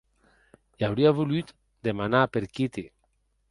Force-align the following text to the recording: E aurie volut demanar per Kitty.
E 0.79 0.83
aurie 0.87 1.11
volut 1.19 1.47
demanar 1.87 2.25
per 2.37 2.45
Kitty. 2.57 2.85